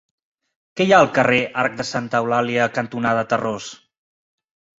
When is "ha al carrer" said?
0.95-1.37